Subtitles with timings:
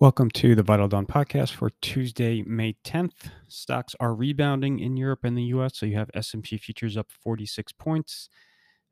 [0.00, 3.32] Welcome to the Vital Dawn podcast for Tuesday, May 10th.
[3.48, 5.76] Stocks are rebounding in Europe and the US.
[5.76, 8.30] So you have S&P futures up 46 points.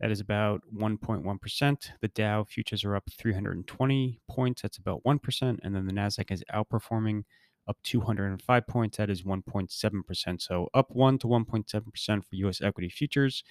[0.00, 1.90] That is about 1.1%.
[2.02, 4.60] The Dow futures are up 320 points.
[4.60, 5.58] That's about 1%.
[5.62, 7.24] And then the Nasdaq is outperforming
[7.66, 8.98] up 205 points.
[8.98, 10.42] That is 1.7%.
[10.42, 13.44] So up 1 to 1.7% for US equity futures.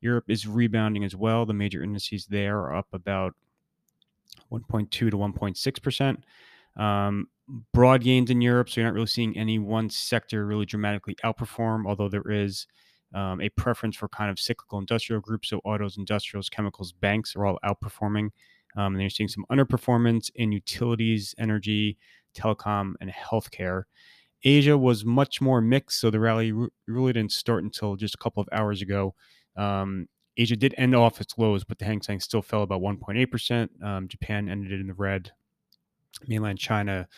[0.00, 1.44] Europe is rebounding as well.
[1.44, 3.34] The major indices there are up about
[4.50, 6.16] 1.2 to 1.6%.
[6.76, 7.26] Um,
[7.72, 11.86] broad gains in Europe, so you're not really seeing any one sector really dramatically outperform,
[11.86, 12.66] although there is
[13.14, 15.50] um, a preference for kind of cyclical industrial groups.
[15.50, 18.30] So autos, industrials, chemicals, banks are all outperforming.
[18.76, 21.98] Um, and you're seeing some underperformance in utilities, energy,
[22.34, 23.82] telecom, and healthcare.
[24.44, 26.52] Asia was much more mixed, so the rally
[26.88, 29.14] really didn't start until just a couple of hours ago.
[29.56, 33.68] Um, Asia did end off its lows, but the Hang Seng still fell about 1.8%.
[33.84, 35.30] Um, Japan ended in the red,
[36.28, 37.08] mainland China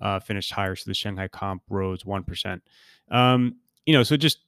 [0.00, 2.62] uh, finished higher, so the Shanghai comp rose one percent.
[3.10, 3.56] Um,
[3.86, 4.38] you know, so just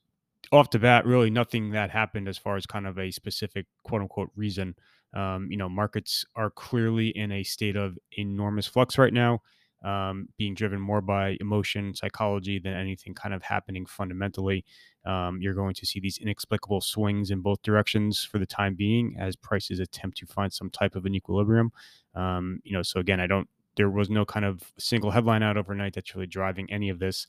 [0.51, 4.01] off the bat, really nothing that happened as far as kind of a specific quote
[4.01, 4.75] unquote reason.
[5.13, 9.41] Um, you know, markets are clearly in a state of enormous flux right now,
[9.83, 14.65] um, being driven more by emotion, psychology than anything kind of happening fundamentally.
[15.05, 19.15] Um, you're going to see these inexplicable swings in both directions for the time being
[19.17, 21.71] as prices attempt to find some type of an equilibrium.
[22.13, 25.57] Um, you know, so again, I don't there was no kind of single headline out
[25.57, 27.27] overnight that's really driving any of this.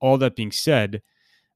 [0.00, 1.02] All that being said,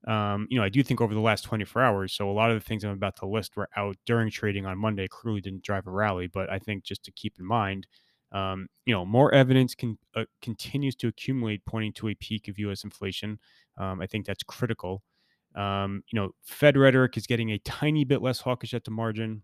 [0.07, 2.57] um, you know, I do think over the last 24 hours, so a lot of
[2.57, 5.87] the things I'm about to list were out during trading on Monday, clearly didn't drive
[5.87, 6.27] a rally.
[6.27, 7.87] But I think just to keep in mind,
[8.33, 12.59] um, you know, more evidence can uh, continues to accumulate pointing to a peak of
[12.59, 12.83] U.S.
[12.83, 13.39] inflation.
[13.79, 15.03] Um, I think that's critical.
[15.55, 19.43] Um, you know, Fed rhetoric is getting a tiny bit less hawkish at the margin.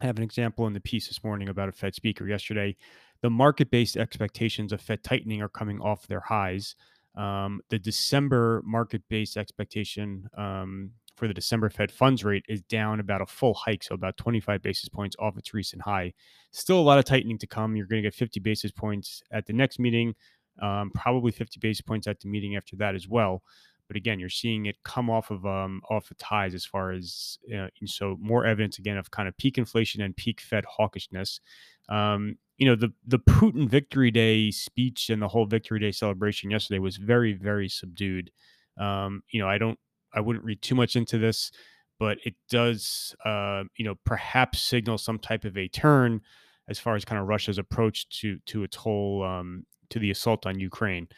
[0.00, 2.76] I have an example in the piece this morning about a Fed speaker yesterday.
[3.22, 6.76] The market based expectations of Fed tightening are coming off their highs.
[7.16, 13.00] Um, the December market based expectation um, for the December Fed funds rate is down
[13.00, 16.12] about a full hike, so about 25 basis points off its recent high.
[16.52, 17.74] Still a lot of tightening to come.
[17.74, 20.14] You're going to get 50 basis points at the next meeting,
[20.62, 23.42] um, probably 50 basis points at the meeting after that as well.
[23.88, 27.38] But again, you're seeing it come off of um, off the ties as far as
[27.56, 31.40] uh, so more evidence again of kind of peak inflation and peak Fed hawkishness.
[31.88, 36.50] Um, you know the the Putin Victory Day speech and the whole Victory Day celebration
[36.50, 38.30] yesterday was very very subdued.
[38.78, 39.78] Um, you know I don't
[40.12, 41.50] I wouldn't read too much into this,
[41.98, 46.20] but it does uh, you know perhaps signal some type of a turn
[46.68, 50.46] as far as kind of Russia's approach to to its whole um, to the assault
[50.46, 51.08] on Ukraine.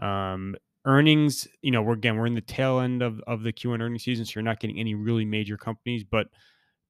[0.00, 0.54] Um,
[0.84, 4.04] earnings, you know, we're again we're in the tail end of of the Q1 earnings
[4.04, 6.28] season, so you're not getting any really major companies, but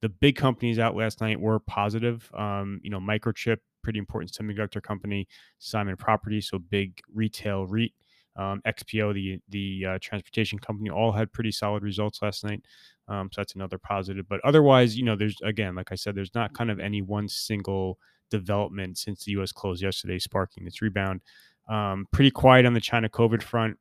[0.01, 2.29] the big companies out last night were positive.
[2.33, 5.27] Um, you know, Microchip, pretty important semiconductor company,
[5.59, 7.93] Simon Property, so big retail REIT,
[8.35, 12.63] um, XPO, the the uh, transportation company, all had pretty solid results last night.
[13.07, 14.27] Um, so that's another positive.
[14.29, 17.27] But otherwise, you know, there's again, like I said, there's not kind of any one
[17.27, 17.97] single
[18.29, 19.51] development since the U.S.
[19.51, 21.21] closed yesterday sparking this rebound.
[21.67, 23.77] Um, pretty quiet on the China COVID front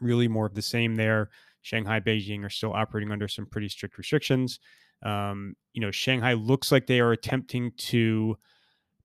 [0.00, 1.30] really more of the same there.
[1.62, 4.60] Shanghai, Beijing are still operating under some pretty strict restrictions.
[5.02, 8.36] Um, you know, Shanghai looks like they are attempting to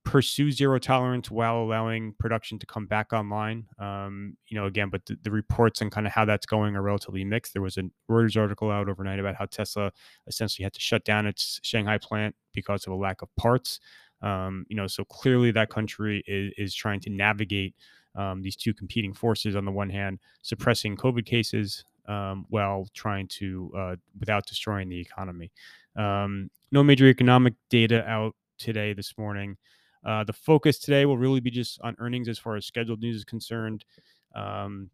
[0.03, 3.65] pursue zero tolerance while allowing production to come back online.
[3.79, 6.81] Um, you know, again, but the, the reports and kind of how that's going are
[6.81, 7.53] relatively mixed.
[7.53, 9.91] There was a Reuters article out overnight about how Tesla
[10.27, 13.79] essentially had to shut down its Shanghai plant because of a lack of parts.
[14.21, 17.75] Um, you know, so clearly that country is, is trying to navigate
[18.15, 23.27] um, these two competing forces on the one hand, suppressing COVID cases um, while trying
[23.27, 25.51] to, uh, without destroying the economy.
[25.95, 29.57] Um, no major economic data out today, this morning.
[30.05, 33.17] Uh, the focus today will really be just on earnings as far as scheduled news
[33.17, 33.85] is concerned.
[34.35, 34.89] Um,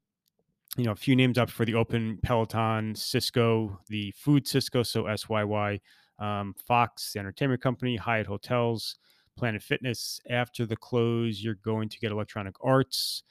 [0.78, 5.04] you know, a few names up for the open Peloton, Sysco, the food Sysco, so
[5.04, 5.80] SYY,
[6.20, 8.98] um, Fox, the entertainment company, Hyatt Hotels,
[9.36, 10.20] Planet Fitness.
[10.30, 13.24] After the close, you're going to get Electronic Arts,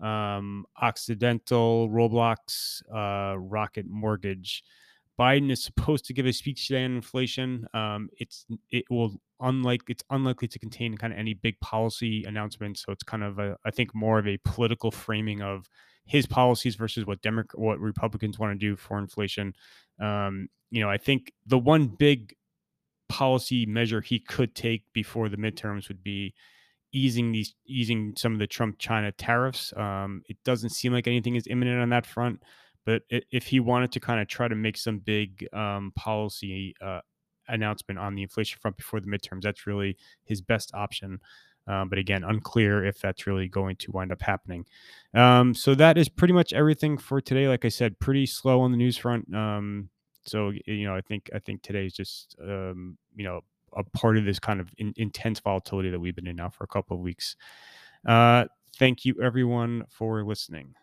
[0.00, 4.64] um, Occidental, Roblox, uh, Rocket Mortgage.
[5.20, 7.66] Biden is supposed to give a speech today on inflation.
[7.74, 12.82] Um, it's it will unlike it's unlikely to contain kind of any big policy announcements.
[12.82, 15.68] So it's kind of a, I think more of a political framing of
[16.06, 19.52] his policies versus what Democrat what Republicans want to do for inflation.
[20.00, 22.34] Um, you know, I think the one big
[23.10, 26.32] policy measure he could take before the midterms would be
[26.92, 29.74] easing these easing some of the Trump China tariffs.
[29.76, 32.42] Um, it doesn't seem like anything is imminent on that front,
[32.84, 37.00] but if he wanted to kind of try to make some big um, policy uh,
[37.48, 41.20] announcement on the inflation front before the midterms, that's really his best option.
[41.66, 44.66] Um, but again, unclear if that's really going to wind up happening.
[45.14, 47.48] Um, so that is pretty much everything for today.
[47.48, 49.32] Like I said, pretty slow on the news front.
[49.34, 49.90] Um,
[50.24, 53.42] so you know, I think I think today is just um, you know
[53.76, 56.64] a part of this kind of in, intense volatility that we've been in now for
[56.64, 57.36] a couple of weeks.
[58.06, 60.74] Uh, thank you everyone for listening.